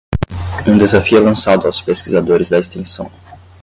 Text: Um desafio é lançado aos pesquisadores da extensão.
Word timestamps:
Um 0.67 0.79
desafio 0.79 1.19
é 1.19 1.21
lançado 1.21 1.67
aos 1.67 1.79
pesquisadores 1.79 2.49
da 2.49 2.57
extensão. 2.57 3.11